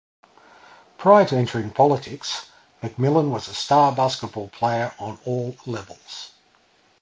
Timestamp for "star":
3.53-3.95